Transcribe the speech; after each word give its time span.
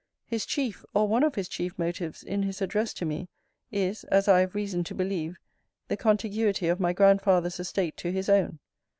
His 0.25 0.47
chief, 0.47 0.83
or 0.95 1.07
one 1.07 1.21
of 1.21 1.35
his 1.35 1.47
chief 1.47 1.77
motives 1.77 2.23
in 2.23 2.41
his 2.41 2.59
address 2.59 2.91
to 2.95 3.05
me, 3.05 3.29
is, 3.71 4.03
as 4.05 4.27
I 4.27 4.39
have 4.39 4.55
reason 4.55 4.83
to 4.85 4.95
believe, 4.95 5.37
the 5.89 5.95
contiguity 5.95 6.69
of 6.69 6.79
my 6.79 6.91
grandfather's 6.91 7.59
estate 7.59 7.97
to 7.97 8.11
his 8.11 8.27
own. 8.27 8.57